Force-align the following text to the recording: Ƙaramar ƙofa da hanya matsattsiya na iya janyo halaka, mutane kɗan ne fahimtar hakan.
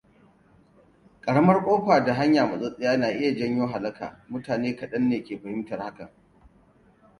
Ƙaramar 1.25 1.63
ƙofa 1.65 1.99
da 2.05 2.13
hanya 2.13 2.45
matsattsiya 2.45 2.97
na 2.97 3.07
iya 3.11 3.35
janyo 3.35 3.67
halaka, 3.67 4.25
mutane 4.29 4.75
kɗan 4.75 5.09
ne 5.09 5.21
fahimtar 5.25 5.79
hakan. 5.79 6.09